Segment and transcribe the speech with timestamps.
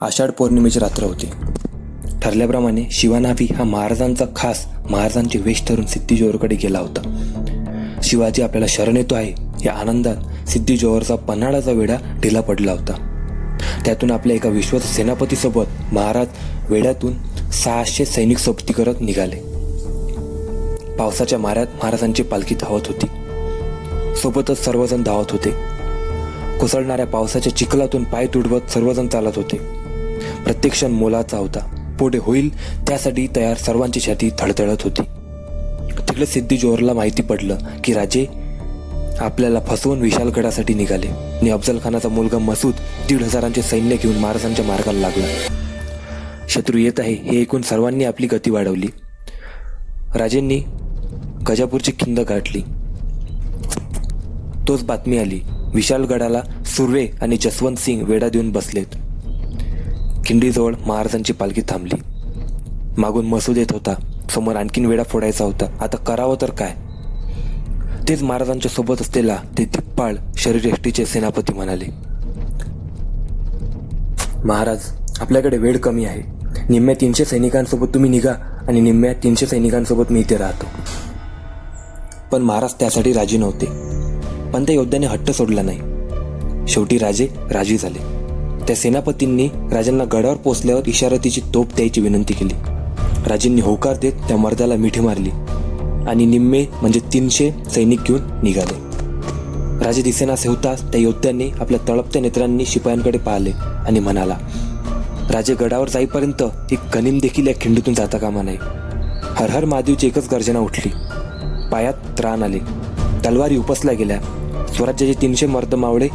[0.00, 1.26] आषाढ पौर्णिमेची रात्र होती.
[2.22, 7.00] ठरल्याप्रमाणे शिवानाभी हा महाराजांचा खास महाराजांचे वेश ठरून सिद्धी गेला होता.
[8.02, 9.32] शिवाजी आपल्याला शरण येतो आहे
[9.64, 12.92] या आनंदात सिद्धी जोहरचा पन्हाळाचा वेढा ढिला पडला होता.
[13.84, 16.26] त्यातून आपल्या एका विश्वास सेनापतीसोबत महाराज
[16.68, 17.14] वेड्यातून
[17.50, 19.36] सहाशे सैनिक सोबती करत निघाले.
[20.96, 23.06] पावसाच्या माऱ्यात महाराजांची पालखी धावत होती.
[24.16, 25.50] सोबतच सर्वजण धावत होते.
[26.58, 29.77] कोसळणाऱ्या पावसाच्या चिखलातून पाय तुडवत सर्वजण चालत होते.
[30.48, 31.94] प्रत्येक क्षण मोलाचा होता.
[31.98, 35.02] पुढे होईल त्यासाठी तयार सर्वांची छाती थडथडत होती.
[36.08, 38.26] तिकडे सिद्धी जोहरला माहिती पडलं की राजे
[39.18, 41.06] आपल्याला फसवून विशालगडासाठी निघाले.
[41.06, 42.74] आणि अफजल खानाचा मुलगा मसूद
[43.08, 45.26] दीड हजारांचे सैन्य घेऊन महाराजांच्या मार्गाला लागला.
[46.48, 48.86] शत्रू येत आहे हे ऐकून सर्वांनी आपली गती वाढवली.
[50.14, 50.62] राजेंनी
[51.48, 52.60] गजापूरची खिंद गाठली.
[54.68, 55.40] तोच बातमी आली.
[55.74, 58.96] विशालगडाला सुर्वे आणि जसवंत सिंग वेढा देऊन बसलेत.
[60.28, 62.02] खिंडीजवळ महाराजांची पालखी थांबली.
[62.98, 63.94] मागून मसूद येत होता.
[64.30, 65.66] समोर आणखीन वेळा फोडायचा होता.
[65.80, 66.74] आता करावं तर काय?
[68.08, 71.84] तेच महाराजांच्या सोबत असलेला ते दिप्पाळ शरीरयष्टीचे सेनापती म्हणाले.
[74.44, 74.78] महाराज
[75.20, 76.22] आपल्याकडे वेळ कमी आहे.
[76.68, 78.32] निम्म्या तीनशे सैनिकांसोबत तुम्ही निघा
[78.68, 80.66] आणि निम्म्या तीनशे सैनिकांसोबत मी इथे राहतो.
[82.32, 83.66] पण महाराज त्यासाठी राजी नव्हते.
[84.50, 85.80] पण त्या योद्ध्याने हट्ट सोडला नाही.
[86.68, 88.17] शेवटी राजे राजी झाले.
[88.68, 92.54] त्या सेनापतींनी राजांना गडावर पोचल्यावर इशारतीची तोप द्यायची विनंती केली.
[93.26, 95.30] राजेंनी होकार देत त्या मर्दाला मिठी मारली
[96.08, 98.76] आणि निम्मे म्हणजे तीनशे सैनिक घेऊन निघाले.
[99.84, 103.50] राजे दिसेनासे होताच त्या योद्ध्यांनी आपल्या तळपत्या नेत्रांनी शिपायांकडे पाहिले
[103.86, 104.36] आणि म्हणाला
[105.30, 108.56] राजे गडावर जाईपर्यंत एक गनिम देखील या खिंडीतून जाता कामा नाही
[109.36, 110.92] हर हर महादेवची एकच गर्जना उठली.
[111.72, 112.58] पायात त्राण आले.
[113.26, 114.20] तलवारी उपसल्या गेल्या.
[114.74, 116.08] स्वराज्याचे तीनशे मर्द मावळे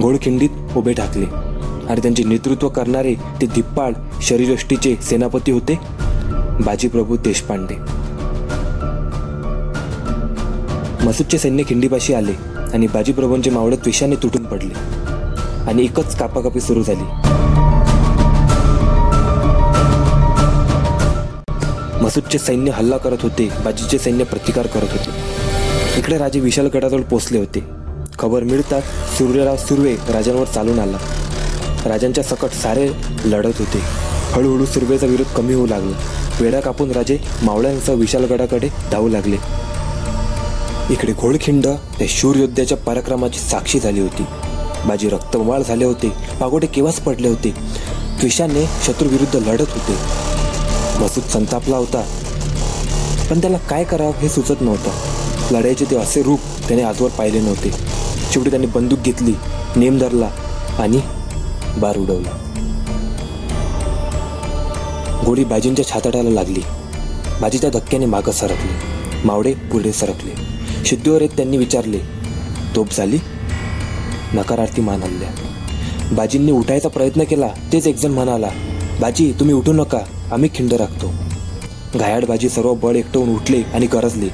[0.00, 1.49] घोडखिंडीत उभे ठाकले.
[1.90, 5.78] आणि त्यांचे नेतृत्व करणारे ते दिप्पाड शरीरष्टीचे सेनापती होते
[6.64, 7.74] बाजीप्रभू देशपांडे.
[11.06, 12.32] मसूदचे सैन्य खिंडीपाशी आले
[12.72, 14.74] आणि बाजीप्रभूंचे मावळे त्विषाने तुटून पडले
[15.70, 17.04] आणि एकच कापाकापी सुरू झाली.
[22.04, 25.10] मसूदचे सैन्य हल्ला करत होते बाजीचे सैन्य प्रतिकार करत होते.
[25.98, 27.64] इकडे राजे विशालगडाजवळ पोचले होते.
[28.18, 28.84] खबर मिळताच
[29.18, 30.98] सूर्यराव सुर्वे राजांवर चालून आला.
[31.86, 32.88] राजांच्या सकट सारे
[33.24, 33.78] लढत होते.
[34.32, 35.96] हळूहळू सुर्वेचा विरोध कमी होऊ लागला.
[36.40, 39.36] वेढा कापून राजे मावळ्यांसह विशालगडाकडे धावू लागले.
[40.90, 44.24] इकडे घोडखिंड त्या शूर योद्ध्याच्या पराक्रमाची साक्षी झाली होती.
[44.86, 46.08] बाजी रक्तमाळ झाले होते.
[46.40, 47.50] पागोटे केव्हाच पडले होते?
[48.20, 49.96] त्विषाने शत्रूविरुद्ध लढत होते.
[51.04, 52.04] मसूद संतापला होता.
[53.30, 54.90] पण त्याला काय करावं हे सुचत नव्हतं.
[55.50, 57.70] लढाईचे ते असे रूप त्याने आजवर पाहिले नव्हते.
[58.32, 59.34] शेवटी त्याने बंदूक घेतली
[59.76, 60.28] नेम धरला
[60.78, 61.00] आणि
[61.78, 62.30] बार उडवला.
[65.26, 66.60] गोळी बाजींच्या छाताडाला लागली.
[67.40, 69.00] बाजीच्या धक्क्याने मागं सरकले.
[69.24, 70.34] मावडे पुढे सरकले.
[70.86, 71.98] शुद्धीवर येत त्यांनी विचारले
[72.76, 73.18] तोप झाली?
[74.34, 75.28] नकारार्थी मान हल्ल्या.
[76.12, 78.48] बाजींनी उठायचा प्रयत्न केला तेच एकजण म्हणाला
[79.00, 79.98] बाजी तुम्ही उठू नका
[80.32, 81.12] आम्ही खिंड राखतो.
[81.98, 84.28] घायाड बाजी सर्व बळ एकटवून उठले आणि गरजले.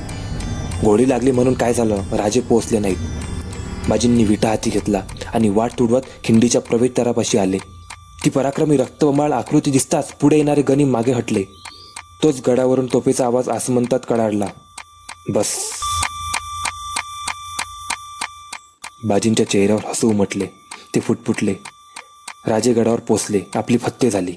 [0.84, 1.96] गोळी लागली म्हणून काय झालं?
[2.12, 2.96] राजे पोहोचले नाहीत.
[3.88, 5.02] बाजींनी विटा हाती घेतला
[5.34, 7.58] आणि वाट तुडवत खिंडीच्या प्रवेशद्वारापाशी आले.
[8.24, 11.42] ती पराक्रमी रक्तबंबाळ आकृती दिसताच पुढे येणारे गणी मागे हटले.
[12.22, 14.46] तोच गडावरून तोफेचा आवाज आसमंतात कडाडला.
[15.28, 15.48] बस.
[19.04, 20.46] बाजींच्या चेहऱ्यावर हसू उमटले.
[20.94, 21.54] ते फुटफुटले.
[22.46, 24.34] राजे गडावर पोचले आपली फत्ते झाली.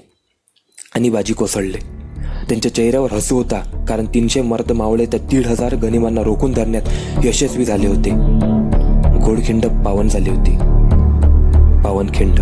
[0.96, 1.78] आणि बाजी कोसळले.
[2.50, 6.84] त्यांच्या चेहऱ्यावर हसू होता कारण तीनशे मर्द मावळे त्या दीड हजार गनिमांना रोखून धरण्यात
[7.26, 8.10] यशस्वी झाले होते.
[9.20, 10.58] घोडखिंड पावन झाली होती.
[11.84, 12.40] पावनखिंड